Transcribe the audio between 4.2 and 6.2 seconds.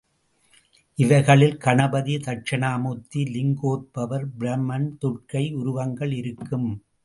பிரமன், துர்க்கை உருவங்கள்